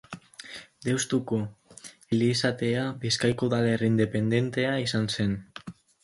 [0.85, 1.37] Deustuko
[2.17, 5.37] Elizatea Bizkaiko udalerri independentea izan zen.